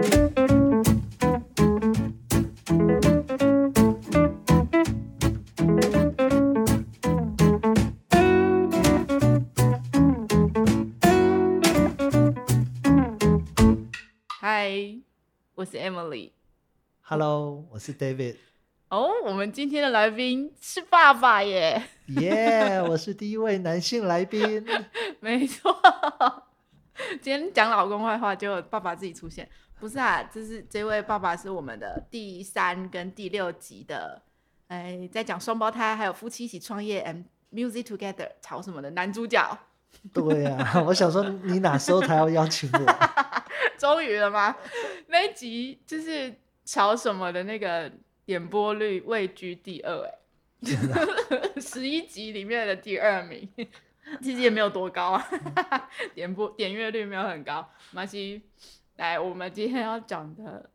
[0.00, 0.06] 嗨，
[15.54, 16.32] 我是 Emily。
[17.02, 18.36] Hello，我是 David。
[18.88, 24.64] 哦，我们今天的来宾是爸爸耶，耶、我是第一位男性来宾。
[25.20, 25.76] 没错。
[27.20, 29.48] 今天讲老公坏话，结果爸爸自己出现。
[29.80, 34.20] 不是啊，就是这位爸爸是我们的第三跟第六集的，
[34.68, 39.58] 哎，在讲双胞胎还有夫妻一起创业 and music together 吵什么的男主角，
[40.12, 42.94] 对啊， 我想说你哪时候才要邀请我？
[43.78, 44.54] 终于了吗？
[45.06, 46.34] 那一集就是
[46.66, 47.90] 吵什么的那个
[48.26, 50.12] 点播率位居第二，哎，
[51.58, 53.48] 十一集里面的第二名，
[54.20, 55.28] 其实也没有多高啊，
[56.14, 57.66] 点播点阅率没有很高。
[57.92, 58.42] 马西，
[59.00, 60.68] 来，我们今天要讲的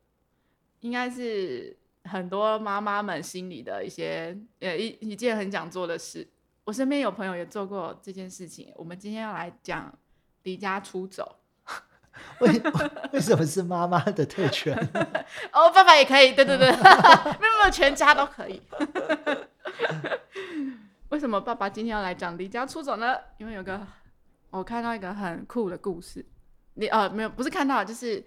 [0.80, 6.26] 应该是很多妈妈们心里的一些呃一一件很想做的事。
[6.64, 8.72] 我身边有朋友也做过这件事情。
[8.74, 9.96] 我们今天要来讲
[10.42, 11.36] 离家出走。
[12.40, 12.50] 为
[13.12, 14.74] 为什么是妈妈的特权？
[15.54, 18.60] 哦，爸爸也可以，对对对，没有没有，全家都可以。
[21.10, 23.16] 为什么爸爸今天要来讲离家出走呢？
[23.38, 23.86] 因为有个
[24.50, 26.26] 我看到一个很酷的故事，
[26.76, 28.24] 你呃没有不是看到，就是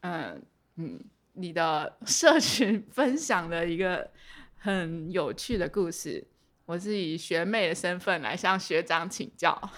[0.00, 0.42] 嗯
[0.76, 0.98] 嗯
[1.34, 4.10] 你的 社群分享的一个
[4.56, 6.26] 很有趣的故事。
[6.64, 9.60] 我是以学妹的身份来向学长请教。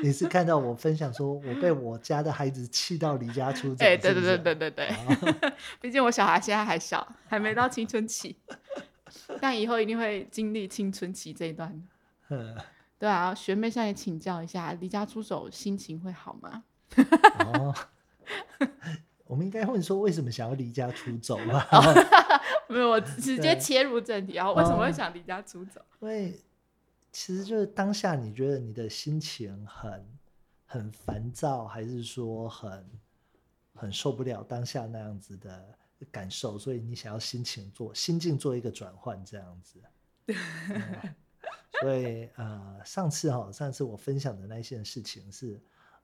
[0.00, 3.84] 你是看到我分享说我被我家的孩子气到离家出走？
[3.84, 8.36] 哎、对对对对对对，哦 毕竟我小孩现在还小，还没到青春期，
[9.40, 11.82] 但以后一定会经历青春期这一段。
[12.96, 16.64] 嗯对啊，学妹向你请教一下，离家出走心情会好吗？
[17.44, 17.74] 哦，
[19.26, 21.68] 我们应该问说为什么想要离家出走吧？
[22.68, 25.80] 没有，我直接切入正题，然后为什么会哦想离家出走？
[26.00, 26.40] 因为
[27.12, 30.06] 其实就是当下你觉得你的心情很
[30.64, 32.84] 很烦躁，还是说很
[33.74, 35.64] 很受不了当下那样子的
[36.10, 39.82] 感受，所以你想要心情做心境做一个转换，这样子。
[40.72, 41.14] 嗯
[41.80, 45.60] 所以呃，上次哈、上次我分享的那件事情是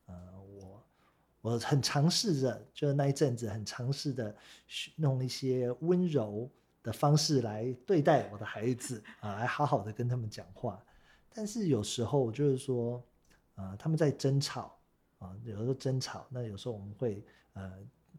[0.06, 0.84] 呃，我
[1.40, 4.36] 我很尝试着，就是那一阵子很尝试的
[4.96, 6.50] 弄一些温柔
[6.82, 10.84] 的方式来对待我的孩子啊，来好好的跟他们讲话。
[11.34, 13.02] 但是有时候就是说，
[13.54, 14.78] 呃，他们在争吵
[15.18, 17.24] 啊，有时候争吵，那有时候我们会
[17.54, 17.72] 呃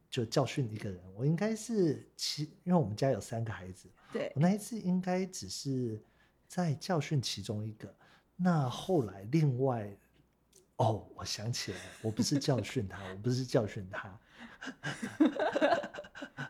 [0.09, 1.00] 就教训一个人。
[1.16, 6.01] 我应该是其，因为我们家有三个孩子，对我那一次应该只是
[6.53, 7.91] 在教训其中一个。
[8.36, 9.90] 那后来另外，
[10.75, 14.19] 哦，我想起来了，我不是教训他，我不是教训他，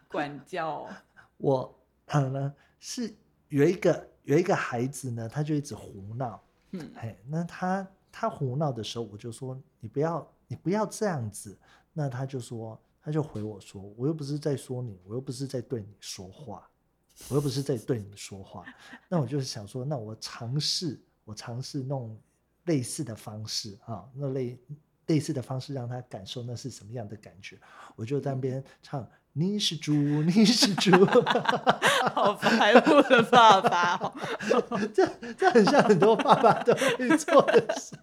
[0.09, 0.89] 管教，
[1.37, 1.73] 我
[2.07, 3.15] 呃呢是
[3.47, 6.91] 有一个有一个孩子呢，他就一直胡闹，嗯。
[6.97, 11.57] 哎，那他他胡闹的时候，我就说你不要你不要这样子，
[11.93, 16.69] 那他就说他就回我说，我又不是在说你，我又不是在对你说话，
[17.29, 18.65] 我又不是在对你们说话，
[19.07, 22.19] 那我就是想说，那我尝试我尝试弄
[22.65, 24.59] 类似的方式啊，那类
[25.07, 27.57] 类似的方式让他感受那是什么样的感觉，
[27.95, 29.07] 我就在那边唱。
[29.35, 30.91] 你是猪，你是猪，
[32.13, 34.13] 好白目的爸爸哦，
[34.93, 37.97] 这这很像很多爸爸都会做的事。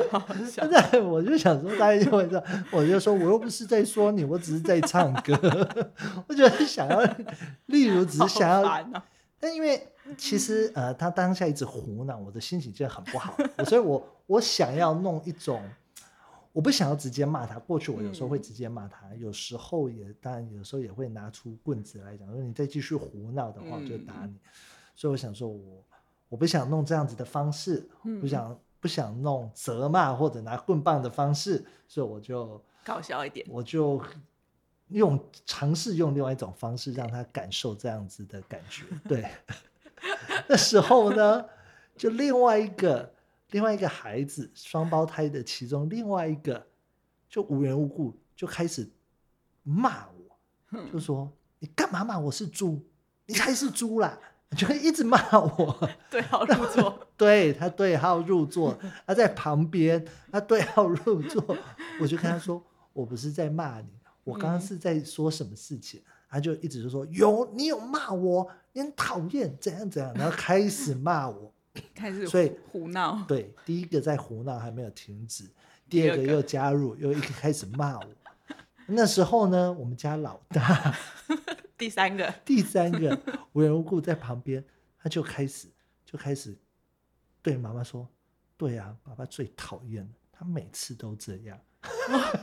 [0.50, 5.34] 现在我就想说，大家就会这样，我就说我又不是在说你，我只是在唱歌。
[6.28, 7.00] 我觉得想要，
[7.66, 9.02] 例如只是想要，
[9.38, 15.62] 但因为其实呃，他当下一直胡闹，我的心情就很不好，所以我我想要弄一种，
[16.52, 17.58] 我不想要直接骂他。
[17.58, 24.34] 过去我有时候会直接骂他，有时候也当然有时候也会拿出棍子来讲，说你再继续胡闹的话，我就打你。
[24.94, 25.84] 所以我想说我
[26.28, 27.88] 我不想弄这样子的方式，
[28.20, 34.02] 不想不想弄责骂或者拿棍棒的方式，所以我就搞笑一点，我就
[34.88, 35.16] 用
[35.46, 38.84] 尝试用另外一种方式让他感受这样子的感觉。
[39.08, 39.24] 对，
[40.50, 41.44] 那时候呢，
[41.96, 43.14] 就另外一个
[43.52, 46.66] 另外一个孩子双胞胎的其中另外一个，
[47.28, 48.90] 就无缘无故就开始
[49.62, 51.30] 骂我，就说
[51.60, 52.84] 你干嘛骂我是猪？
[53.26, 54.18] 你才是猪啦！
[54.56, 55.88] 就会一直骂我。
[56.10, 61.44] 对好入座，对他对号入座， 他在旁边，他对号入座，
[62.00, 62.62] 我就跟他说，
[62.92, 63.88] 我不是在骂你，
[64.24, 71.52] 我刚刚是在说什么事情，他就一直就说有你有骂我，你很讨厌，怎样怎样，然后开始骂我。
[71.94, 75.44] 开始 所以胡胡闹，对，第一个在胡闹还没有停止，
[75.88, 78.04] 第二个又加入，又一开始骂我。
[78.86, 80.94] 那时候呢，我们家老大
[81.78, 83.18] 第三个，第三个
[83.52, 84.62] 无缘无故在旁边，
[85.02, 85.68] 他就开始
[86.04, 86.54] 就开始
[87.42, 88.08] 对妈妈说
[88.56, 91.58] ：“对啊，爸爸最讨厌了，他每次都这样。”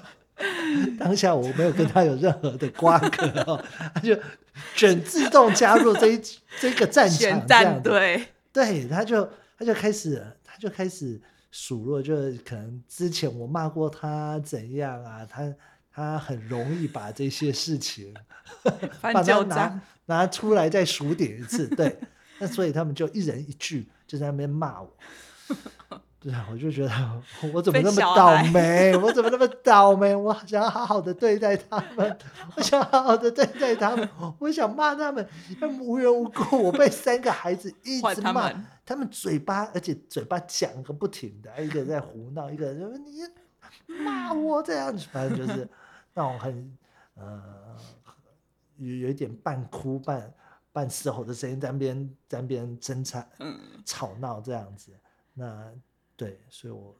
[0.97, 3.63] 当下我没有跟他有任何的瓜葛哦，
[3.93, 4.17] 他就
[4.75, 6.21] 准自动加入这一
[6.61, 11.21] 这个战场选这样子战队，对，他就他就开始他就开始
[11.51, 15.53] 数落，就是可能之前我骂过他怎样啊，他
[15.91, 18.13] 他很容易把这些事情
[19.01, 21.99] 翻 把它拿拿出来再数点一次，对，
[22.39, 24.89] 那所以他们就一人一句就在那边骂我。
[26.21, 26.91] 对啊，我就觉得
[27.53, 28.93] 我怎么那么倒霉？
[28.97, 30.13] 我怎么那么倒霉？
[30.13, 32.17] 我想要好好的对待他们，
[32.57, 35.25] 我想好好的对待他们，我想骂他们，
[35.61, 45.65] 他们无缘无故，我被三个孩子一直骂，他们他们嘴巴，而且嘴巴讲个不停的，一个在胡闹，一个说你骂我这样子，反正就是
[46.13, 46.77] 那种很
[47.15, 47.41] 呃
[48.75, 50.33] 有有一点半哭半
[50.79, 54.97] 半嘶吼的声音，在那边在那边争吵嗯，吵闹这样子。
[55.33, 55.69] 那
[56.15, 56.95] 对，所以我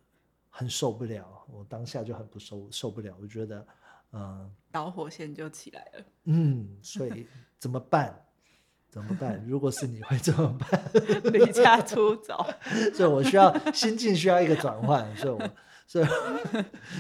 [0.50, 3.66] 很受不了，我当下就很不受受不了，我觉得，
[4.12, 6.06] 嗯、 导火线就起来了。
[6.26, 7.26] 嗯，所以
[7.58, 8.26] 怎么办？
[8.92, 9.42] 怎么办？
[9.48, 10.92] 如果是你会怎么办？
[11.32, 12.46] 离家出走，
[12.94, 15.50] 所以我需要心境需要一个转换，所以我
[15.88, 16.06] 所以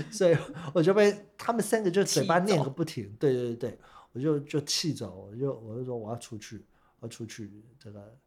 [0.09, 0.37] 所以
[0.73, 3.79] 我就被他们三个就嘴巴念个不停，对对对对，
[4.19, 6.65] 我就就气走，我就我就说我要出去，
[6.99, 7.49] 我要出去
[7.79, 8.17] 这个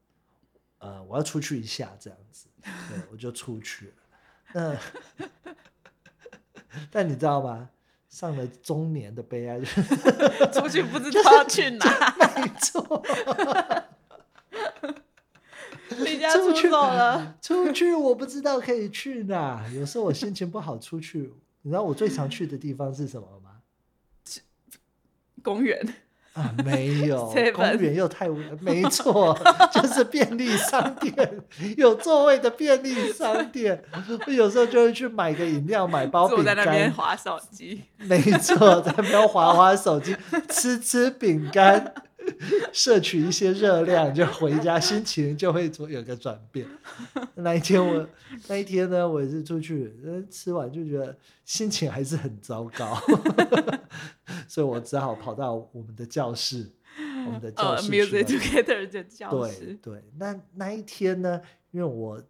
[0.79, 3.95] 呃我要出去一下这样子，对我就出去了。
[4.55, 4.77] 那
[6.91, 7.69] 但你知道吗？
[8.09, 9.83] 上了中年的悲哀就是
[10.53, 13.03] 出去不知道要去哪，没错。
[15.99, 17.37] 离家出走了。
[17.41, 23.52] 出去我不知道可以去哪，有时候我心情不好出去，你知道我最常去的地方是什么吗？
[25.43, 25.79] 公园，
[26.33, 29.39] 啊，没有 公园又太无聊，没错，
[29.73, 31.41] 就是便利商店，
[31.77, 33.83] 有座位的便利商店。
[34.27, 40.17] 我有时候就会去买个饮料，买包饼坐在那边干，划手机，没错，在那边划划手机，
[40.49, 41.93] 吃吃饼干，
[42.73, 46.67] 摄取一些热量，就回家，心情就会有个转变。
[47.37, 48.07] 那一天我
[48.49, 52.99] 那一天呢，我也是出去，呃吃完就觉得心情还是很糟糕，
[54.49, 56.71] 所以我只好跑到我们的教室，
[57.27, 61.41] 我们的教呃室去，Music 了 Together 的教对室，对，那那一天呢，
[61.71, 62.21] 因为我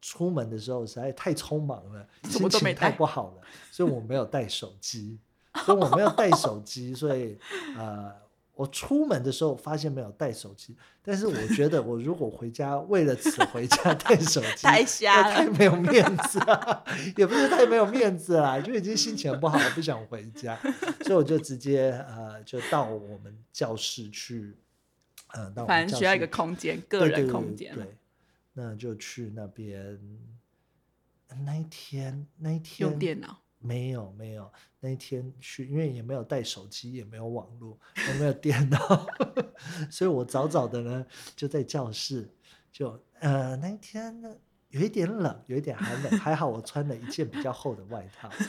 [0.00, 3.42] 出门的时候实在太匆忙了，什心情太不好了，
[3.72, 5.18] 所以我没有带手机，
[5.64, 7.36] 所以我没有带手机，所以
[7.76, 8.12] 呃，
[8.56, 15.34] 我出门的时候发现没有带手机，但是我觉得我如果回家为了此回家带手机， 太那瞎了。
[15.34, 16.84] 太没有面子了，
[17.16, 20.58] 也不是太没有面子啦，就已经心情不好，我不想回家，
[21.02, 24.56] 所以我就直接呃，就到我们教室去，
[25.34, 27.74] 呃，到我们反正需要一个空间，个人空间。
[27.74, 27.96] 对对，
[28.54, 30.00] 那就去那边。
[31.44, 37.76] 那一天，那一天用电脑，没有没有，那一天去，因为也没有带手机，也没有网络，
[38.08, 39.06] 也没有电脑，
[39.90, 41.04] 所以我早早的呢
[41.34, 42.30] 就在教室，
[42.70, 44.32] 就呃那一天呢
[44.68, 48.30] 有一点冷，有一点寒冷，还好我穿了一件比较厚的外套。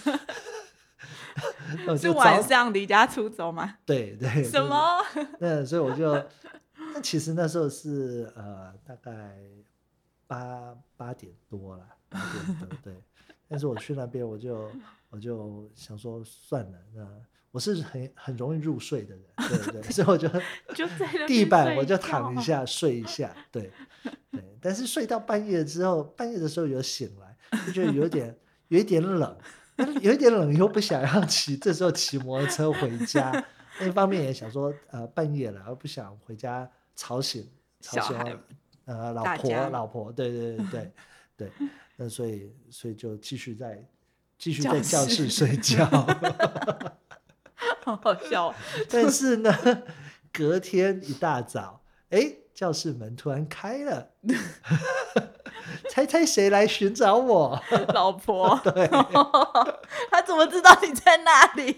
[1.98, 3.78] 是晚上离家出走吗？
[3.86, 4.78] 对 对，什么？
[5.40, 6.14] 那所以我就，
[6.94, 9.38] 那其实那时候是呃大概
[10.26, 12.94] 八八点多了，八点多对。
[13.50, 14.70] 但是我去那边，我就
[15.18, 17.08] 我就想说算了，那
[17.50, 20.28] 我是很很容易入睡的人，对对，所以我就
[20.76, 23.72] 就在地板我就躺一下睡一下，对
[24.30, 24.44] 对。
[24.62, 29.36] 但是睡到半夜之后，半夜的时候有醒来，就觉得有点有一点冷，
[29.76, 33.44] 但是有一点冷又不想要骑，这时候骑摩托车回家。
[33.80, 37.50] 另一方面也想说，呃，半夜了，而不想回家吵醒
[37.82, 38.40] 吵醒我
[38.86, 40.92] 呃老婆老婆，对对对对
[41.38, 41.52] 对，
[41.96, 43.84] 那所以所以就继续在
[44.38, 45.86] 继续在教室室睡觉。
[47.84, 48.56] 好好笑哦。
[48.90, 49.54] 但是呢，
[50.32, 54.10] 隔天一大早，哎，教室门突然开了，
[55.90, 57.62] 猜猜谁来寻找我？
[57.94, 58.88] 老婆，对，
[60.12, 61.76] 他怎么知道你在那里？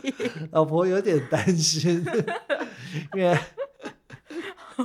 [0.51, 2.03] 老婆有点担心，
[3.13, 3.37] 因为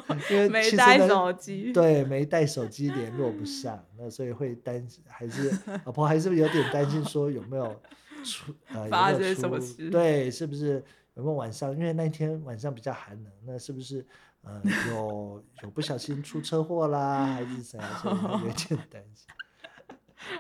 [0.31, 5.51] 因为没带手机，对，没带手机联络不上，那所以会担心，还是
[5.85, 7.81] 老婆还是有点担心，说有没有
[8.25, 10.83] 出呃发有没有生什么出事对，是不是
[11.15, 11.73] 有没有晚上？
[11.73, 14.05] 因为那天晚上比较寒冷，那是不是
[14.43, 17.99] 呃有有不小心出车祸啦，还是怎样？
[18.01, 19.29] 所以有点 担心。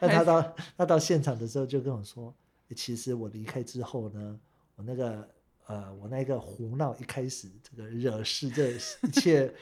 [0.00, 2.34] 那他到他到现场的时候就跟我说，
[2.68, 4.38] 诶其实我离开之后呢，
[4.76, 5.28] 我那个
[5.66, 9.52] 呃，我那个胡闹一开始这个惹事这一切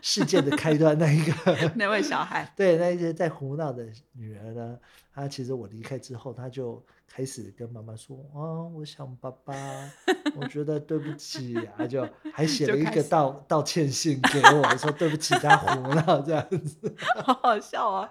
[0.00, 1.32] 事件的开端，那一个
[1.76, 4.78] 那位小孩，对那一些在胡闹的女儿呢，
[5.14, 9.54] 她其实我离开之后，她就开始跟妈妈说：“啊，我想爸爸，
[10.34, 16.94] 我觉得对不起啊，就还 写了一个道道歉信给我，说对不起，他胡闹这样子。
[17.22, 18.10] 好好笑啊！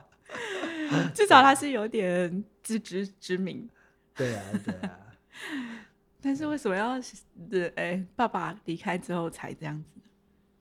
[1.13, 3.67] 至少他是有点自知之明，
[4.15, 5.00] 对啊，对啊，
[6.22, 7.00] 但是为什么要
[7.50, 10.04] 的哎、爸爸离开之后才这样子呢？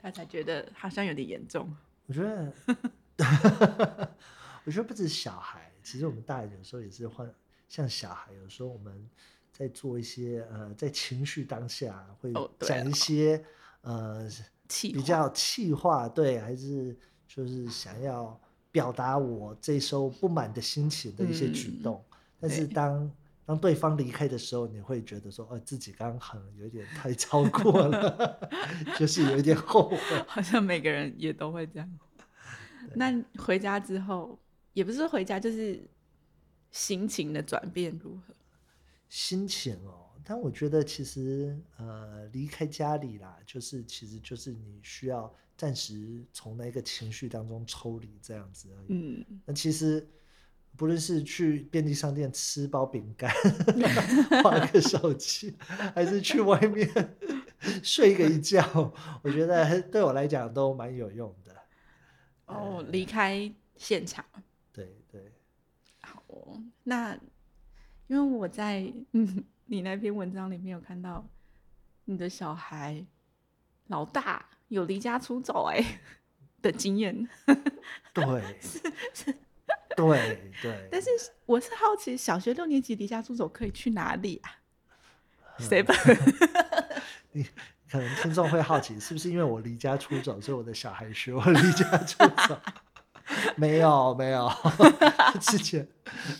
[0.00, 1.70] 他才觉得好像有点严重。
[2.06, 2.52] 我觉得，
[4.64, 7.26] 我觉得不止小孩，其实我们大人有时候也是会
[7.68, 9.08] 像小孩，有时候我们
[9.52, 13.44] 在做一些呃，在情绪当下会讲一啊些、
[13.82, 14.28] 呃
[14.68, 18.40] 比较气话，对，还是就是想要
[18.70, 22.04] 表达我这时候不满的心情的一些举嗯动，
[22.38, 23.10] 但是对当
[23.50, 28.48] 当对方离开的时候，你会觉得说，呃，自己刚刚可能有一点太超过了，
[28.96, 29.98] 就是有一点后悔。
[30.28, 31.98] 好像每个人也都会这样。
[32.94, 34.38] 那回家之后，
[34.72, 35.84] 也不是说回家，就是
[36.70, 38.32] 心情的转变如何？
[39.08, 48.86] 心情哦，但我觉得其实呃离开家里啦，就是其实就是你需要暂时从那个情绪当中抽离这样子而已。
[48.90, 50.08] 嗯，那其实
[50.80, 53.30] 不论是去便利商店吃包饼干、
[54.42, 55.54] 划个手机，
[55.94, 56.88] 还是去外面
[57.82, 61.54] 睡个一觉， 我觉得对我来讲都蛮有用的。
[62.46, 64.24] 哦，离开现场。
[64.72, 65.30] 对对，
[66.00, 67.14] 好哦，那
[68.06, 71.28] 因为我在嗯你那篇文章里面有看到
[72.06, 73.04] 你的小孩
[73.88, 76.00] 老大有离家出走哎、
[76.62, 77.28] 的经验，
[78.14, 78.24] 对，
[79.96, 80.88] 对对。
[80.90, 81.08] 但是
[81.46, 84.50] 我是好奇，小学六年级离家出走可以去哪里啊？
[85.58, 85.96] 谁本
[87.32, 87.44] 你
[87.90, 92.18] 可能听众会好奇，是不是因为我离家出走，所以我的小孩学我离家出
[92.48, 92.58] 走？
[93.56, 94.50] 没有，没有，
[95.40, 95.86] 之前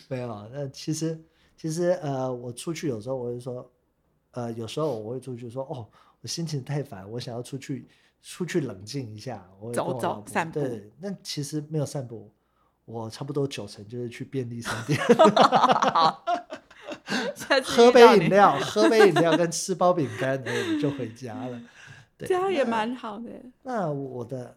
[0.09, 0.49] 没有。
[0.51, 1.17] 那其实，
[1.55, 3.71] 其实呃，我出去有时候我会说，
[4.31, 5.87] 呃，有时候我会出去说，哦，
[6.21, 7.87] 我心情太烦，我想要出去
[8.21, 12.29] 出去冷静一下，我走走散步对，那其实没有散步，
[12.91, 14.99] 我差不多九成就是去便利商店
[17.63, 21.61] 喝杯饮，料，喝杯饮料跟吃包饼干，哎，就回家了。
[22.17, 23.29] 对，这样也蛮好的。
[23.63, 24.55] 那我的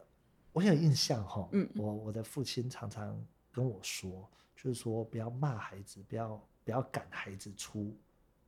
[0.53, 3.21] 我有印象哈，嗯我我的父亲常常
[3.53, 7.97] 跟我说，就是说不要骂孩子，不要不要赶孩子出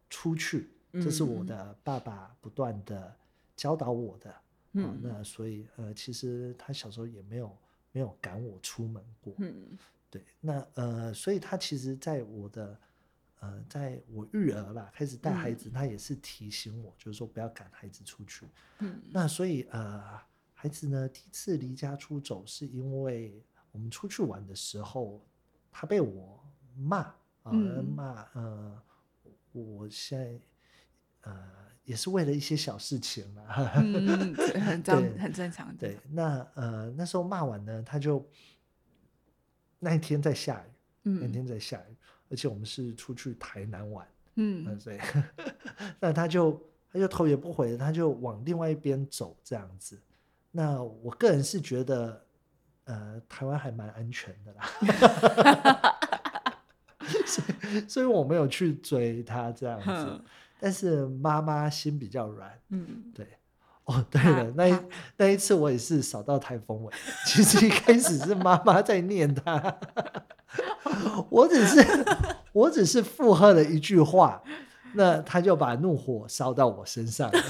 [0.09, 3.15] 出去，这是我嗯的爸爸不断的
[3.57, 4.31] 教导我的。
[4.31, 4.35] 哦
[4.79, 7.51] 嗯那所以呃，其实他小时候也没有
[7.97, 9.33] 没有赶我出门过。
[9.39, 9.79] 嗯
[10.11, 12.79] 对，那呃，所以他其实在我的
[13.41, 18.47] 呃，在我育儿啦，开始带孩子，他也是提醒我，就是说不要赶孩子出去。
[18.81, 20.21] 嗯那所以呃，
[20.53, 25.25] 孩子呢第一次离家出走，是因为我们出去玩的时候，
[25.73, 26.39] 他被我
[26.77, 26.99] 骂
[27.45, 28.83] 啊，嗯骂呃，
[29.53, 30.39] 我我现在
[31.23, 31.51] 呃
[31.87, 33.43] 也是为了一些小事情嘛。
[33.77, 35.75] 嗯， 很正很正常。
[35.77, 38.23] 对，那呃那时候骂完呢，他就
[39.79, 41.97] 那一天在下雨，那嗯天在下雨，
[42.29, 44.99] 而且我们是出去台南玩，嗯嗯，所以
[45.99, 46.61] 那他就
[46.93, 49.99] 他就头也不回，他就往另外一边走这样子。
[50.51, 52.25] 那我个人是觉得，
[52.85, 54.67] 呃，台湾还蛮安全的啦，
[57.27, 60.21] 所以所以我没有去追他这样子
[60.67, 60.73] 哼。
[60.73, 63.27] 但是妈妈心比较软，嗯，对。
[63.85, 64.83] 哦，对他了，那一他
[65.17, 66.93] 那一次我也是扫到台风尾。
[67.25, 69.79] 其实一开始是妈妈在念他，
[71.31, 72.05] 我只是
[72.53, 74.43] 我只是附和了一句话，
[74.95, 77.41] 那他就把怒火烧到我身上了。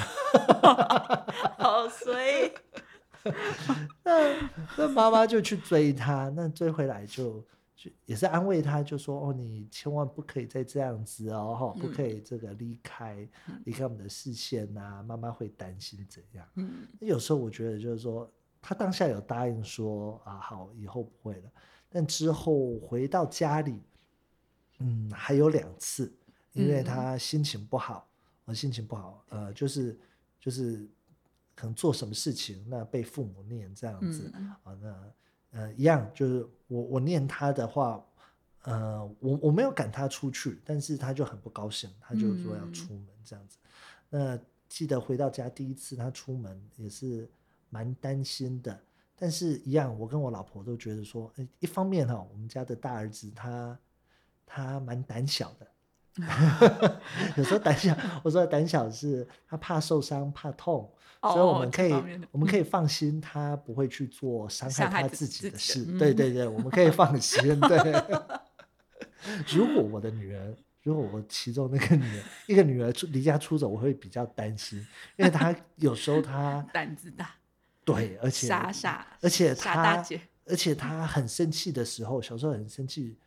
[1.56, 2.52] 好衰。
[4.04, 4.34] 那
[4.76, 7.42] 那妈妈就去追他，那追回来就
[7.76, 13.28] 就也是安慰他，就说哦，你千万不可以再这样子哦，哈，不嗯可以这个离开
[13.66, 16.48] 离开我们的视线呐、妈妈会担心怎样。
[16.54, 16.88] 嗯。
[17.00, 18.28] 有时候我觉得就是说，
[18.62, 21.52] 他当下有答应说啊，好，以后不会了。
[21.90, 23.82] 但之后回到家里，
[24.78, 26.10] 嗯，还有两次，
[26.54, 26.84] 因为嗯。
[26.84, 28.08] 他心情不好，
[28.46, 29.98] 我心情不好，呃，就是
[30.40, 30.88] 就是
[31.54, 34.48] 可能做什么事情，那被父母念这样子、嗯。
[34.62, 35.12] 啊，那
[35.56, 38.04] 呃一样，就是我我念他的话，
[38.64, 43.56] 呃，我我没有赶他出去，但是他就很不高兴，他就说要嗯出门这样子。
[44.10, 47.28] 那记得回到家第一次他出门也是
[47.70, 48.78] 蛮担心的，
[49.16, 53.78] 但是一样，我跟我老婆都觉得说，诶一方面哈、我们家的大儿子他
[54.44, 55.66] 他蛮胆小的，
[57.36, 60.90] 有时候胆小，我说的胆小是他怕受伤、怕痛，
[61.22, 61.92] 所以我哦们可以
[62.30, 65.58] 我们可以放心，他不会去做伤害他自自己的。
[65.58, 65.84] 事。
[65.98, 67.60] 对对对，我们可以放心。
[67.60, 68.04] 对，
[69.54, 74.78] 如果我的女儿，如果我其中那个女儿， 一个女儿出离家出走，我会比较担心，
[75.16, 77.30] 因为她有时候她 胆子大，
[77.84, 80.04] 对，而且傻傻，而且她，
[80.46, 83.18] 而且她很生气的时候，小时候很生气，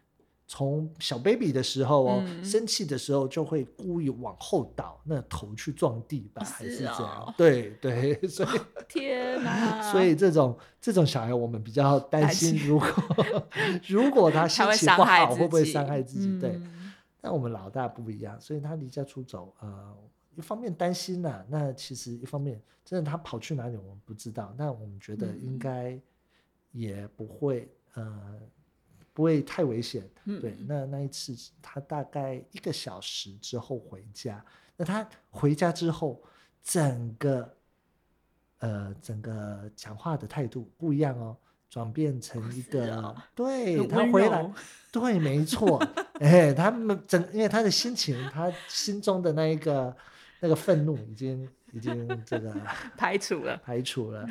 [0.51, 6.96] 从小 baby 的时候哦，嗯生气的时候就会故意往后倒，那头去撞地板，还是是这样。
[6.98, 8.50] 哦对对， 所以、
[8.88, 9.79] 天哪！
[9.94, 12.88] 所以这种这种小孩，我们比较担担心，如果
[13.88, 16.39] 如果他心情不好，会不会己伤害自己？
[16.41, 16.50] 对。
[16.56, 16.75] 嗯
[17.22, 19.94] 但我们老大不一样，所以他离家出走，呃，
[20.36, 26.00] 一方面担心呐、那其实一方面真的他跑去哪里我们不知道，那我们觉得应嗯该
[26.72, 28.39] 也不会，呃，
[29.19, 30.01] 不会太危险。
[30.23, 34.41] 对，嗯那那一次他大概一个小时之后回家，
[34.77, 36.23] 那他回家之后，
[36.63, 37.53] 整个
[38.59, 41.35] 呃整个讲话的态度不一样哦，
[41.69, 44.49] 转变成一个、哦对他回来。
[44.89, 45.85] 对，没错，
[46.21, 49.93] 哎，他们整，因为他的心情，他心中的那一个
[50.39, 52.55] 那个愤怒已经已经这个
[52.95, 54.25] 排除了，排除了，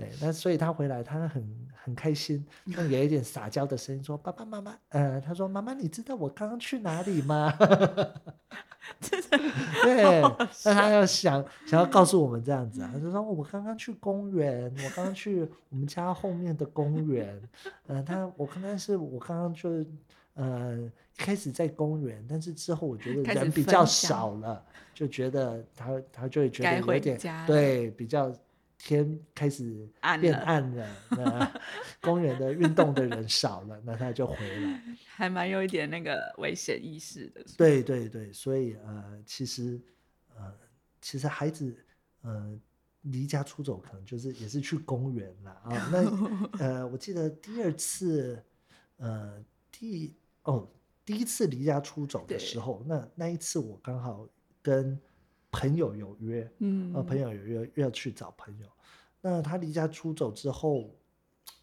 [0.00, 7.52] 对，那所以他回来，他很很开心，用有一点撒娇的声音说：“爸爸妈妈，呃，他说妈妈，你知道我刚刚去哪里吗？”
[9.82, 10.20] 对，
[10.64, 17.40] 那他要想想要告诉我们这样子啊，他就说我刚刚去公园，我刚刚去我们家后面的公园，
[17.86, 19.84] 呃，他我刚刚是我刚刚就
[20.34, 24.64] 呃一开始在公园，但是之后我觉得人比较少了，
[24.94, 28.32] 就觉得他他就会觉得有点对比较
[28.82, 29.88] 天开始
[30.20, 31.60] 变暗了暗了，那
[32.00, 34.82] 公园的运动的人少了，那他就回来。
[35.06, 37.44] 还蛮有一点那个危险意识的。
[37.58, 39.78] 对对对，所以呃，其实
[40.34, 40.52] 呃，
[41.00, 41.76] 其实孩子
[42.22, 42.58] 呃
[43.02, 45.90] 离家出走，可能就是也是去公园了啊。
[45.92, 48.42] 那 呃，我记得第二次
[48.96, 50.66] 呃第哦
[51.04, 54.26] 第一次离家出走的时候，那那一次我刚好
[54.62, 54.98] 跟
[55.50, 58.66] 朋友有约，嗯呃，朋友有约要去找朋友。
[59.20, 60.90] 那他离家出走之后，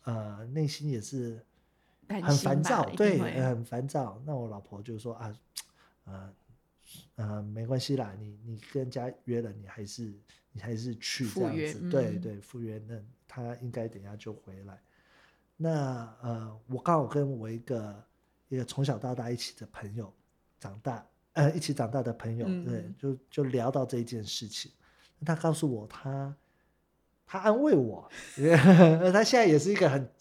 [0.04, 1.44] 呃，内心也是
[2.08, 4.22] 很烦躁，对，很烦躁。
[4.26, 5.40] 那我老婆就说啊，
[6.06, 6.34] 呃，
[7.16, 10.14] 呃，没关系啦，你你跟人家约了，你还是
[10.52, 14.80] 你还是去这样子，对嗯对，赴约，那他应该等一下就回来。
[15.56, 18.06] 那呃，我刚好跟我一个
[18.50, 20.14] 一个从小到大一起的朋友
[20.60, 21.04] 长大，
[21.38, 24.72] 呃，一起长大的朋友，对嗯，就就聊到这一件事情。
[25.26, 26.34] 他告诉我他，
[27.26, 28.10] 他安慰我，
[29.14, 30.12] 他现在也是一个很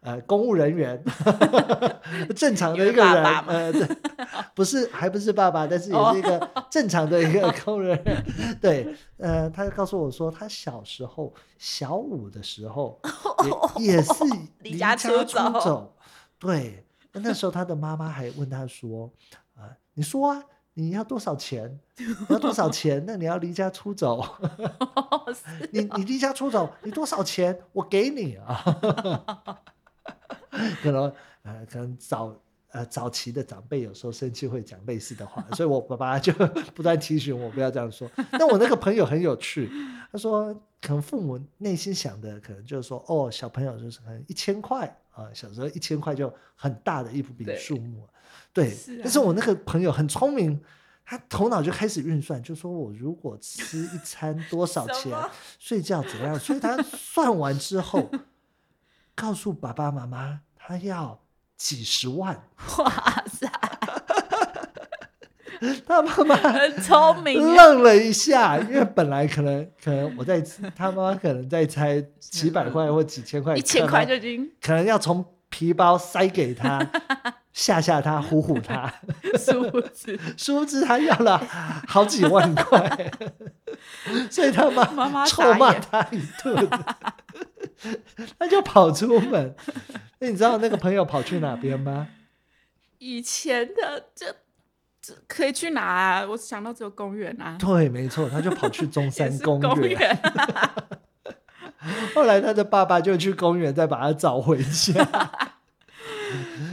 [0.00, 1.00] 呃公务人员，
[2.34, 3.86] 正常的一个人，爸爸呃，对，
[4.54, 8.24] 不是还不是爸爸，但是也是一个哦正常的一个公务人员。
[8.60, 13.00] 对，呃，他告诉我说，他小时候小五的时候
[13.78, 14.24] 也也是
[14.60, 15.96] 离家出出走走，
[16.38, 19.12] 对，那那时候他的妈妈还问他说，
[19.54, 20.42] 啊、你说啊。
[20.74, 21.78] 你要多少钱？
[21.96, 23.02] 你要多少钱？
[23.06, 24.22] 那你要离家出走？
[25.32, 27.58] 是你你离家出走，你多少钱？
[27.72, 29.60] 我给你啊。
[30.82, 32.34] 可能呃，可能早
[32.70, 36.32] 呃早期的长辈有时候生气会讲类似的话， 所以我爸爸就
[36.74, 38.10] 不断提醒我不要这样说。
[38.32, 39.70] 但我那个朋友很有趣，
[40.10, 48.08] 他说可能父母内心想的可能就是说，哦，小朋友就是可能一千块啊，小时候一千块就很大的一笔对数目，
[48.52, 48.70] 对。
[48.70, 50.62] 是但是啊我那个朋友很聪明。
[51.06, 55.14] 他头脑就开始运算，就说我如果吃一餐多少钱，
[55.58, 58.10] 睡觉怎样，所以他算完之后，
[59.14, 61.20] 告诉爸爸妈妈他要
[61.58, 62.48] 几十万，
[62.78, 63.46] 哇塞，
[65.86, 67.40] 他妈妈很聪明。
[67.40, 70.42] 啊，愣了一下，因为本来可能可能我在
[70.76, 74.50] 他妈妈可能在猜几百块或几千块，一千块就已经。
[74.60, 76.84] 可能要从皮包塞给他，
[77.52, 78.92] 吓吓他，唬唬他，
[79.38, 80.18] 殊不知。
[80.36, 81.38] 殊不知他要了
[81.86, 83.12] 好几万块，
[84.30, 86.68] 所以他妈妈妈臭骂他一顿，
[88.38, 89.54] 他就跑出门。
[90.18, 92.08] 那你知道那个朋友跑去哪边吗？
[92.98, 94.34] 以前的这这
[95.26, 96.26] 可以去哪啊？
[96.26, 99.90] 我想到只有公园啊，对，没错，他就跑去中 也山是公园。
[99.90, 100.18] 园，
[102.14, 104.92] 后来他的爸爸就去公园再把他找回家。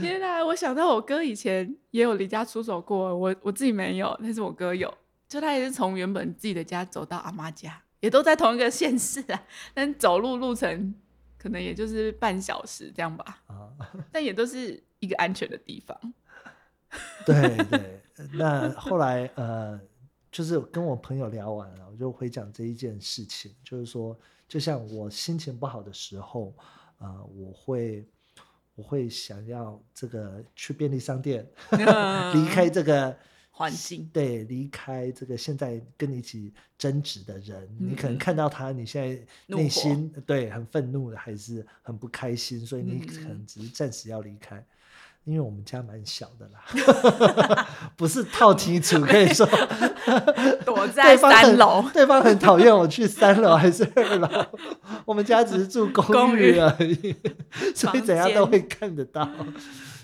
[0.00, 0.44] 天哪！
[0.44, 4.92] 我想到我哥以前也有离家出走过，我我自己没有，但是我哥有，
[5.28, 9.42] 就他也是从原本自己的家走到阿妈家，也都在同一个县市啊，
[9.72, 10.94] 但走路路程
[11.38, 13.70] 可能也就是半小时这样吧，啊，
[14.10, 15.96] 但也都是一个安全的地方。
[17.24, 18.01] 对对，
[18.32, 19.80] 那后来呃，
[20.30, 26.54] 就是跟我朋友聊完了，我就回讲这一件事情，就是说，就像我心情不好的时候，
[26.98, 28.06] 呃，我会
[28.74, 31.46] 我会想要这个去便利商店，
[32.34, 33.16] 离开这个
[33.50, 44.64] 环境，对，离开这个现在跟你一起争执的人，你可能嗯看到他，你现在内心对很愤怒的，还是很不开心，所以你嗯可能只是暂时要离开。
[45.24, 49.46] 因为我们家蛮小的啦， 不是套题组，可以说
[50.66, 54.28] 躲在三楼， 对方很讨厌我去三楼还是二楼，
[55.04, 57.14] 我们家只是住公公寓寓而已，
[57.74, 59.28] 所以怎样都会看得到。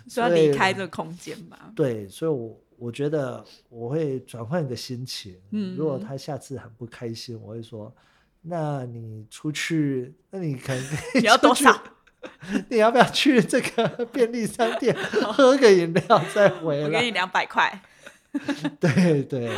[0.09, 1.71] 说要离开这个空间吧。
[1.75, 5.37] 对，所以我我觉得我会转换一个心情。
[5.51, 7.93] 嗯如果他下次很不开心，我会说
[8.41, 10.85] ：“那你出去，那你可能
[11.17, 11.79] 你要多少？
[12.69, 14.97] 你要不要去这个便利商店
[15.35, 17.83] 喝个饮料再回来我给你？”两百块。
[18.81, 19.57] 对对。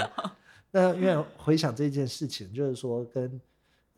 [0.71, 3.41] 那因为回想这件事情，就是说跟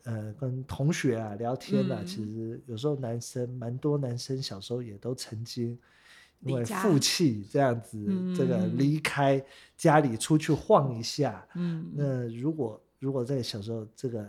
[0.04, 5.78] 呃跟同学啊聊天啊，嗯其实有时候男生蛮多男生小时候也都曾经
[6.40, 9.44] 因为负气这样子，这个嗯离开
[9.76, 11.46] 家里出去晃一下。
[11.54, 14.26] 嗯，那如果如果在小时候这个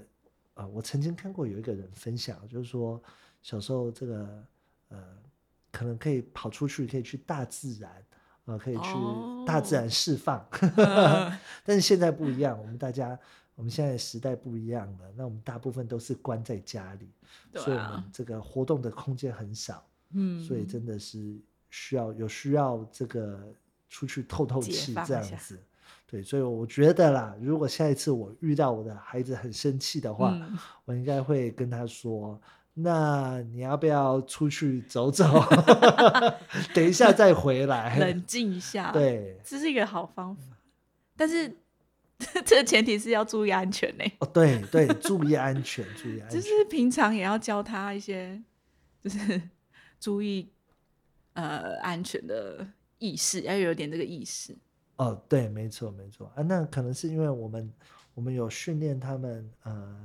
[0.56, 3.02] 啊、我曾经看过有一个人分享，就是说
[3.42, 4.44] 小时候这个
[4.94, 5.00] 呃，
[5.72, 7.92] 可能可以跑出去，可以去大自然。
[8.46, 8.90] 呃，可以去
[9.48, 11.32] 大自然释放， 嗯
[11.64, 13.18] 但是现在不一样，我们大家，
[13.56, 17.10] 我们现在时代不一样了，那我们大部分都是关在家里，
[17.54, 23.40] 对所以我们啊，这个活动的空间很少，嗯，所以真的是需要有需要这个
[23.90, 25.58] 出去透透气这样子。
[26.06, 32.38] 对，所以我觉得啦，如果下一次我遇到我的孩子很生气的话，嗯我应该会跟他说
[32.76, 35.26] ：“那你要不要出去走走？
[36.74, 37.98] 等一下再回来。
[38.02, 40.58] 冷静一下，，对，这是一个好方法，
[41.16, 41.56] 但是
[42.46, 44.04] 这个前提是要注意安全呢。
[44.20, 46.42] 哦，对对，注意安全，注意安全。
[46.42, 48.42] 就是平常也要教他一些，
[49.04, 49.42] 就是
[50.00, 50.50] 注意
[51.34, 52.66] 呃安全的
[52.98, 54.56] 意识，要有点这个意识。
[54.96, 57.72] 哦，对，没错没错啊，那可能是因为我们
[58.16, 59.96] 我们有训练他们呃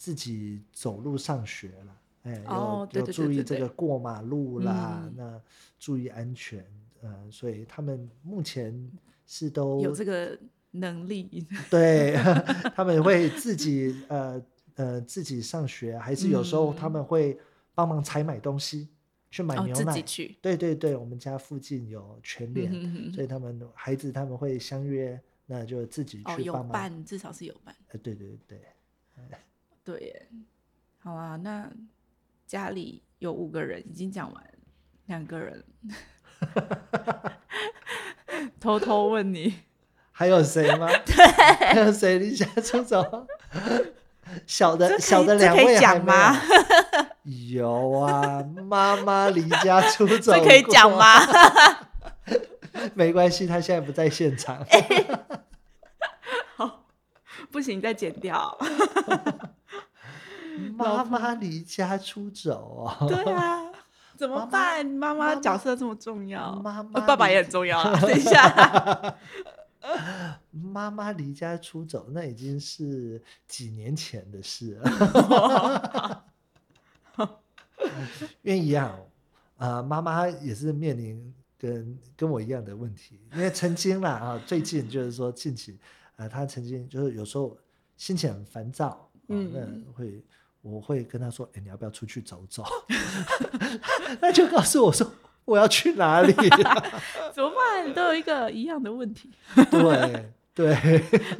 [0.00, 5.14] 自己走路上学了，哎，有、哦对有对对对对注意这个过马路啦，嗯。
[5.14, 5.42] 那
[5.78, 6.64] 注意安全，
[7.02, 8.90] 呃，所以他们目前
[9.26, 10.38] 是都有这个
[10.70, 12.14] 能力， 对，
[12.74, 14.42] 他们会自己呃
[14.76, 17.38] 呃自己上学，还是有时候他嗯们会
[17.74, 18.88] 帮忙采买东西，
[19.30, 19.92] 去买牛奶。
[19.92, 26.68] 己去，对对对，我们家附近有全联，嗯哼哼所以他们孩子他们会相约，那就自己去帮忙。
[26.70, 27.76] 伴，至少是有伴。
[27.88, 28.62] 呃，对对对，
[29.84, 30.28] 对耶，
[30.98, 31.70] 好啊，那
[32.46, 34.44] 家里有五个人，已经讲完，
[35.06, 35.64] 两个人，
[38.60, 39.54] 偷偷问你，
[40.12, 40.88] 还有谁吗？
[41.58, 43.26] 还有谁离家出走？
[44.46, 46.40] 小的小的两位还没讲吗
[47.24, 47.58] 有？
[47.58, 50.90] 有啊，妈妈离家出走， 这可以讲？
[50.96, 51.20] 吗？
[52.94, 54.64] 没关系，他现在不在现场。
[57.50, 58.56] 不行，再剪掉。
[60.76, 63.08] 妈妈离家出走哦。
[63.08, 63.70] 对啊，
[64.16, 64.84] 怎么办？
[64.86, 67.98] 妈妈角色这么重要，妈呃妈离爸爸也很重要啊。
[68.00, 69.16] 等一下，
[70.50, 76.24] 妈妈离家出走，那已经是几年前的事了。
[78.42, 78.94] 因为一样，
[79.56, 85.78] 啊，妈妈也是面临跟跟我一样的问题，因为曾经啦啊，最近就是说近期，
[86.16, 87.56] 啊，她曾经就是有时候
[87.96, 90.22] 心情很烦躁，嗯，会
[90.62, 92.64] 我会跟他说，哎，你要不要出去走走？
[94.20, 95.10] 那就告诉我说
[95.44, 96.32] 我要去哪里、
[97.34, 97.92] 怎么办？
[97.94, 99.30] 都有一个一样的问题。
[99.70, 100.74] 对对。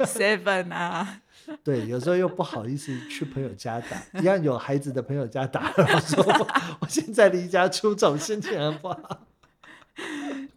[0.05, 1.21] Seven 啊，
[1.63, 5.71] 对，有时候又不好意思去朋友家打，一样有孩子的朋友家打。
[5.77, 6.47] 我说我
[6.79, 9.27] 我现在离家出走，心情很不好。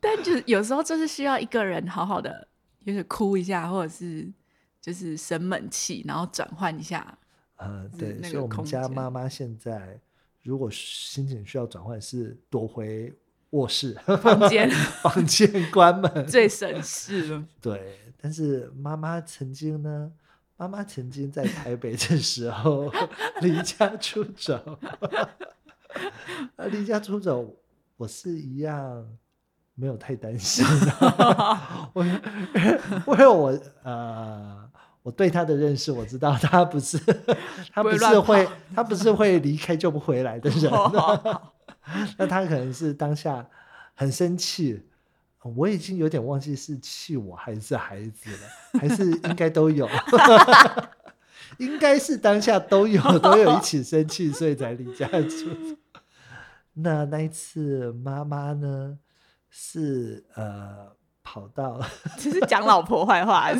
[0.00, 2.48] 但就是有时候就是需要一个人好好的，
[2.86, 4.32] 就是哭一下，或者是
[4.80, 7.18] 就是生闷气，然后转换一下。
[7.56, 10.00] 呃，对，所以我们家间妈妈现在
[10.42, 13.12] 如果心情需要转换，是躲回
[13.50, 16.26] 卧室 房间房间关门。
[16.26, 17.44] 最省事了。
[17.62, 20.12] 对，但是妈妈曾经呢，
[20.56, 22.92] 妈妈曾经在台北的时候
[23.40, 24.54] 离家出走，
[26.56, 27.54] 啊，离家出走，
[27.96, 29.08] 我是一样
[29.74, 30.64] 没有太担心
[31.92, 34.63] 我因为我呃，
[35.04, 36.98] 我对他的认识，我知道 他不是
[37.70, 40.72] 他不是会跑他不是会离开就不回来的人。
[40.72, 41.52] 哦
[42.16, 43.46] 那他可能是当下
[43.94, 44.82] 很生气，
[45.42, 49.86] 我已经有点忘记是气我还是孩子了，还是应该都有，
[51.58, 55.76] 应该是当下都有，都有一起生气，所以才离家出走。
[56.72, 58.98] 那那一次妈妈呢
[59.50, 60.90] 是呃
[61.22, 61.78] 跑到
[62.16, 63.50] 只是讲老婆坏话，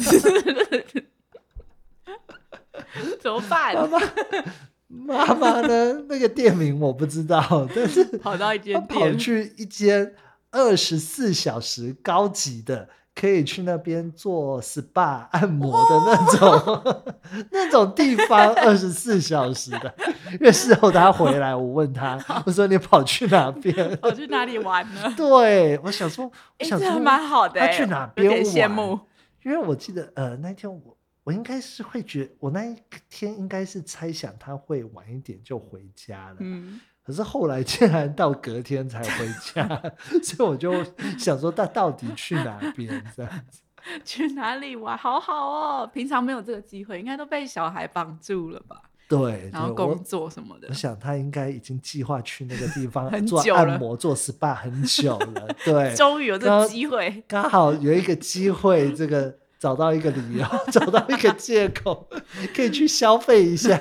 [3.21, 3.75] 怎么办？
[3.77, 10.15] 妈妈妈妈呢那个店名我不知道，但是 跑到一她间跑店，去一间
[10.51, 17.15] 二十四小时高级的，可以去那边做 SPA 按摩的那种、
[17.51, 19.93] 那种地方，二十四小时的。
[20.35, 23.97] 因为事后他回来，我问他，我说你跑去哪边？
[23.99, 25.13] 跑去哪里玩呢？
[25.17, 29.01] 对，我想说，我哎，想说蛮好的欸，他去哪有点边玩羡慕。
[29.45, 32.77] 因为我记得呃那天我我应该是会觉我那一
[33.11, 39.67] 天应该是猜想他会晚一点就回家了，嗯，可是后来竟然到隔天才回家，
[40.23, 40.85] 所以我就
[41.19, 43.61] 想说他到底去哪边这样子。
[44.03, 44.97] 去哪里玩？
[44.97, 48.81] 好好哦，平常没有这个机会，应该都被小孩绑住了吧？
[49.07, 50.73] 对，然后工作什么的我。
[50.73, 62.07] 想他应该已经计划去那个地方 做按摩、做 SPA 很久了，对，终于有这刚个机会，刚好有一个机会，这个找到一个理由， 找到一个借口，
[62.55, 63.75] 可以去消费一下。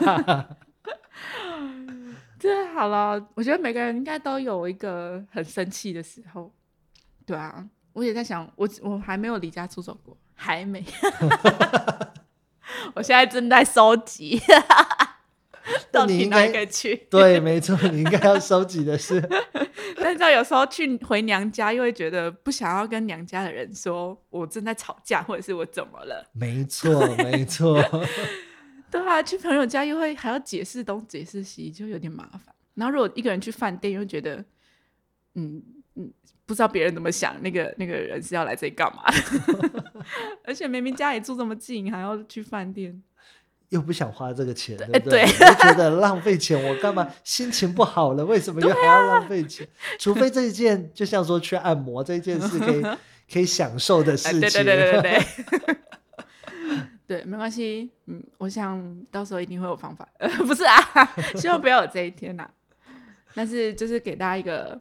[2.40, 6.50] 对，好了，我觉得每个人应该都有一个很生气的时候。
[7.26, 10.82] 对啊，我也在想，我我还没有离家出走过，还没。
[12.96, 14.42] 我现在正在收集，
[15.92, 16.96] 到底哪你应该一个去？
[17.10, 19.22] 对，没错，你应该要收集的是，
[19.98, 26.26] 但是有时候去回娘家，又会觉得不想要跟娘家的人说我正在吵架，或者是我怎么了。
[26.34, 27.82] 没错，没错。
[28.92, 32.54] 对啊，去朋友家又会还要解释东解释西，就有点麻烦。
[32.76, 34.44] 然后如果一个人去饭店，又觉得，
[35.36, 35.62] 嗯
[35.96, 36.12] 嗯，
[36.46, 39.04] 不知道别人怎么想，那个那个人是要来这里干嘛？
[40.44, 43.02] 而且明明家里住这么近，还要去饭店，
[43.74, 45.26] 又不想花这个钱，对哎不对？
[45.26, 47.12] 觉得浪费钱，我干嘛？
[47.26, 49.68] 心情不好了，为什么又还要浪费钱？
[49.98, 52.82] 除非这一件，就像说去按摩这一件事可以
[53.34, 54.42] 可以享受的事哎，情。
[54.42, 55.78] 对对对对对对。
[57.06, 60.78] 对，没关系，嗯，我想到时候一定会有方法，呃、不是啊，
[61.36, 62.50] 希望不要有这一天呐、
[63.36, 64.80] 但是就是给大家一个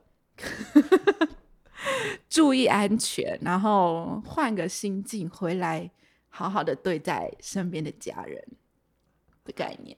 [2.30, 5.90] 注意安全，然后换个心境回来，
[6.28, 8.42] 好好的对待身边的家人
[9.44, 9.96] 的概念。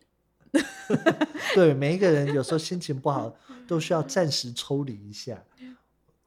[1.55, 3.35] 对，每一个人有时候心情不好，
[3.67, 5.43] 都需要暂时抽离一下。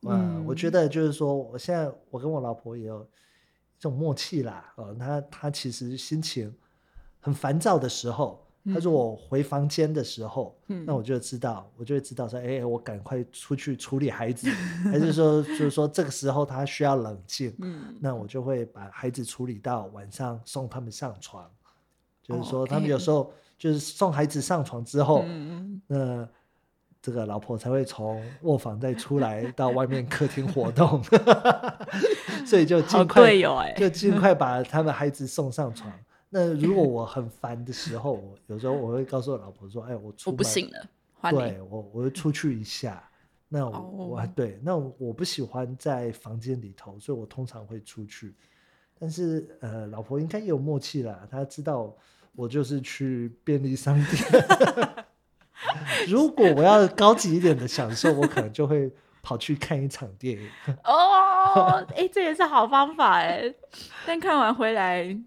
[0.02, 4.74] 嗯，我觉得就是说，我现在我跟我老婆也有一种默契啦。
[4.76, 6.54] 哦，她她其实心情
[7.20, 14.50] 很烦躁的时候，她说我回房间的时候，嗯那我就知道，我就会知道说，哎，我赶快出去处理孩子，
[14.92, 21.50] 还是说就是说这个时候她需要冷静，嗯，那我就会把孩子处理到晚上送他们上床，
[22.28, 26.28] 就是哦说他们哎有时候就是送孩子上床之后，嗯，那
[27.02, 31.02] 这个老婆才会从卧房再出来到外面客厅活动，
[32.46, 35.92] 所以就好尽快就尽快把他们孩子送上床。
[36.30, 40.86] 那如果我很烦的时候，我有时候我会告诉我老婆说：“哎，我出我不门行了。
[41.32, 43.02] 对我，我会出去一下。
[43.48, 48.36] 那我、对，那我不喜欢在房间里头，所以我通常会出去。
[49.00, 51.96] 但是呃，老婆应该也有默契啦，她知道
[52.38, 54.46] 我就是去便利商店。
[56.08, 60.48] 如果我要高级一点的享受，我可能就会跑去看一场电影。
[60.86, 63.52] 哦，哎、这也是好方法哎。
[64.06, 65.20] 但看完回来，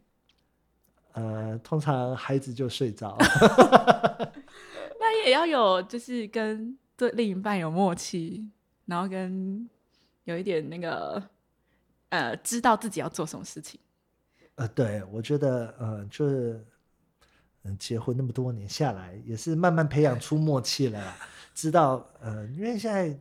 [1.15, 3.19] 呃，通常孩子就睡着。
[5.01, 8.49] 那也要有，就是跟对另一半有默契，
[8.87, 9.69] 然后跟
[10.23, 11.21] 有一点那个
[12.11, 13.81] 呃，知道自己要做什么事情。
[14.55, 16.65] 呃，对，我觉得呃，就是
[17.63, 21.17] 嗯，结婚那么多年下来，也是慢慢培养出默契了啦。
[21.55, 23.19] 知道呃，因为现在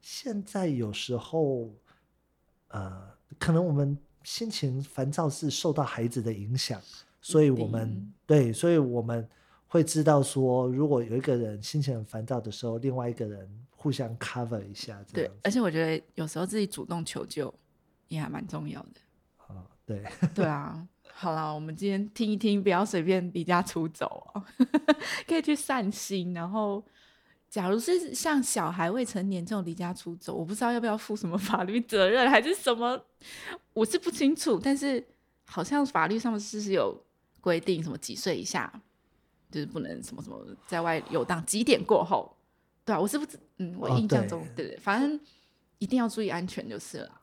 [0.00, 1.70] 现在有时候
[2.68, 6.80] 呃，可能我们心情烦躁是受到孩子的影响，
[7.20, 9.28] 所以我们定对，所以我们
[9.66, 17.52] 会知道说，如果有一个人心情很烦躁的时候，另外一个人互相 cover 一下，这样，对而且我觉得有时候自己主动求救
[18.08, 19.00] 也还蛮重要的。
[19.48, 20.02] 啊，对。
[20.34, 24.42] 对啊，好啦，我们今天听一听，不要随便离家出走哦，
[25.28, 26.34] 可以去散心。
[26.34, 26.84] 然后，
[27.48, 33.00] 假如是像小孩未成年这种离家出走，我不知道要不要负什么法律责任，还是什么，
[33.72, 34.60] 我是不清楚。
[34.62, 35.02] 但是
[35.46, 37.00] 好像法律上面是是有
[37.40, 38.70] 规定，什么几岁以下
[39.50, 42.36] 就是不能什么什么在外游荡，几点过后，
[42.84, 45.18] 对啊，我是不知，嗯，我哦印象对中，对对，反正
[45.78, 47.20] 一定要注意安全就是了。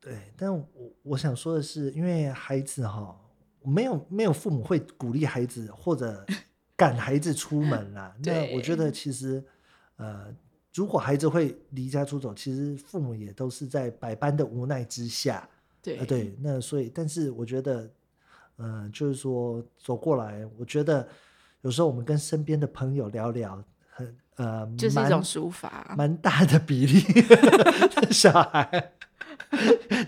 [0.00, 0.66] 对，但我
[1.02, 3.14] 我想说的是，因为孩子哈，
[3.66, 6.24] 没有没有父母会鼓励孩子或者
[6.76, 8.14] 赶孩子出门啦。
[8.24, 9.42] 那我觉得其实，
[9.96, 10.34] 呃，
[10.74, 15.48] 如果孩子会离家出走，其实父母也都是在百般的无奈之下。
[15.82, 17.90] 对，呃，对，那所以，但是我觉得，
[18.56, 21.08] 呃，就是说走过来，我觉得
[21.62, 23.64] 有时候我们跟身边的朋友聊聊，很
[24.36, 27.00] 呃，就是一种抒发，蛮大的比例
[28.10, 28.92] 小孩。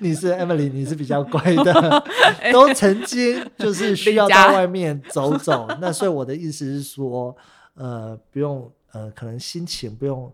[0.01, 2.05] 你是 Emily，你是比较乖的，
[2.53, 5.67] 都曾经就是需要在外面走走。
[5.81, 7.35] 那所以我的意思是说，
[7.75, 10.33] 呃，不用呃，可能心情不用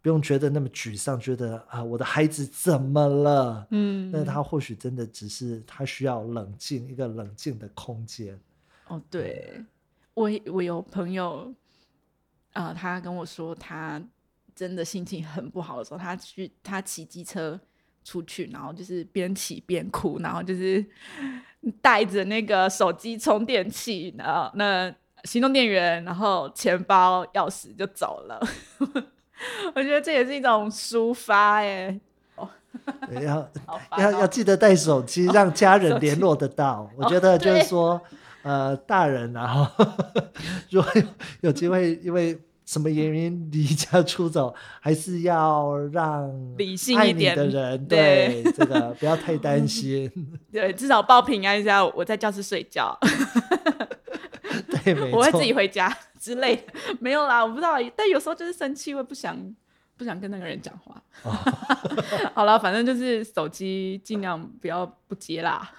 [0.00, 3.66] 不用觉得那么沮丧，觉得啊，我的孩子怎么了？
[3.70, 8.38] 嗯，那他或许真的只是他需要冷静，一个冷静的空间。
[8.86, 9.62] 哦，对
[10.14, 11.52] 我我有朋友
[12.54, 14.02] 啊，他跟我说，他
[14.54, 17.60] 真的心情很不好的时候，他去他骑机车。
[18.06, 20.84] 出去，然后就是边骑边哭，然后就是
[21.80, 28.38] 带着那个手机充电器，然后那行动电源，然后钱包、钥匙就走了。
[29.74, 31.98] 我觉得这也是一种抒发，哎，
[32.34, 32.46] 哦，
[33.22, 33.50] 要
[33.96, 36.90] 要要记得带手机，让家人联络得到。
[36.98, 37.98] 我觉得就是说，
[38.44, 39.66] 呃，大人然后
[40.70, 41.02] 如果有
[41.40, 42.38] 有机会，因为。
[42.66, 50.10] 什么原因离家出走，还是要让理性一点的人对这个不要太担心。
[50.50, 52.98] 对，至少报平安一下，我在教室睡觉。
[54.82, 55.18] 对，没错。
[55.18, 56.62] 我会自己回家之类的，
[57.00, 57.74] 没有啦，我不知道。
[57.94, 59.36] 但有时候就是生气，会不想
[59.96, 61.02] 不想跟那个人讲话。
[62.34, 65.70] 好了，反正就是手机尽量不要不接啦。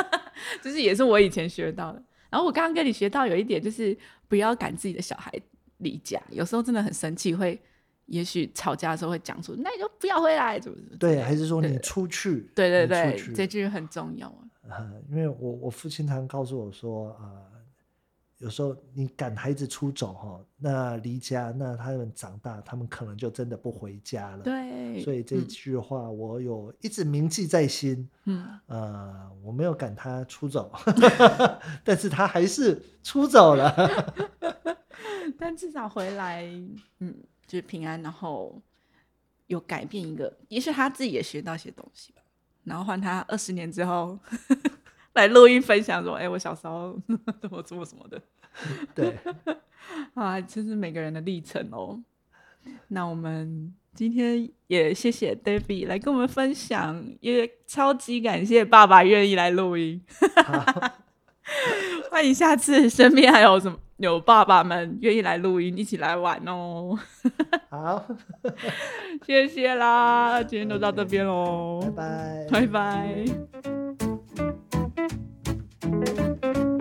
[0.62, 2.02] 就是也是我以前学到的。
[2.30, 3.96] 然后我刚刚跟你学到有一点，就是
[4.28, 5.32] 不要赶自己的小孩。
[5.80, 7.60] 离家有时候真的很生气，会
[8.06, 10.96] 也许吵架的时候会讲出，那你就不要回来，是不是？
[10.98, 12.50] 对，还是说你出去？
[12.54, 14.26] 对对对，这句很重要
[14.66, 14.80] 啊。
[15.10, 17.44] 因为我我父亲常告诉我说啊，
[18.38, 24.42] 有时候你赶孩子出走哈，那离家，那他们长大，他们可能就真的不回家了。
[24.42, 28.08] 对，所以这句话我有一直铭记在心。
[28.24, 30.70] 嗯，呃，我没有赶他出走，
[31.82, 34.14] 但是他还是出走了。
[35.38, 36.44] 但至少回来，
[36.98, 37.14] 嗯，
[37.46, 38.60] 就是平安，然后
[39.46, 42.20] 有改变一个，也许他自己也学到一些东西吧。
[42.64, 44.18] 然后换他二十年之后
[45.16, 46.96] 来录音分享说：“哎，我小时候
[47.40, 48.20] 怎么做什么的。”
[48.94, 49.16] 对，
[50.14, 52.00] 啊，这是每个人的历程哦。
[52.88, 60.00] 那我们今天也谢谢 David 来跟我们分享，也超级感谢爸爸愿意来录音。
[62.10, 63.78] 欢迎下次身边还有什么？
[63.98, 66.98] 有爸爸们愿意来录音，一起来玩哦。
[67.70, 68.06] 好，
[69.24, 73.24] 谢谢啦，今天就到这边喽，拜拜，拜拜。
[74.96, 76.75] thank you